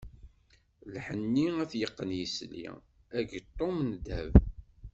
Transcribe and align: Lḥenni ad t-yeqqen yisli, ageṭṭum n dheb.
Lḥenni 0.93 1.47
ad 1.61 1.67
t-yeqqen 1.71 2.11
yisli, 2.19 2.65
ageṭṭum 3.17 3.75
n 3.89 3.91
dheb. 4.05 4.33